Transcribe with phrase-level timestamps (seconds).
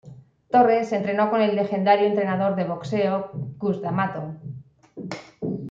[0.49, 4.33] Torres entrenó con el legendario entrenador de boxeo Cus D'Amato.